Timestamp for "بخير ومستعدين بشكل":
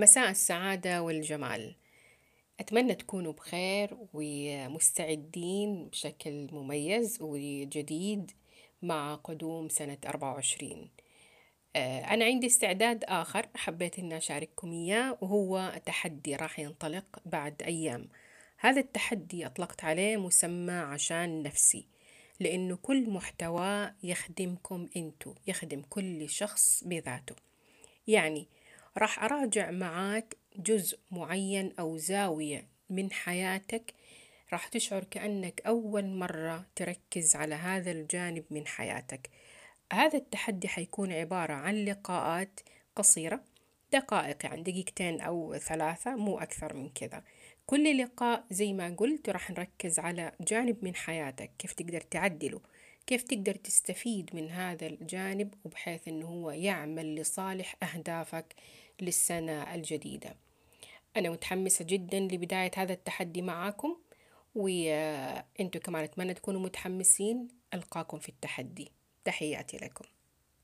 3.32-6.48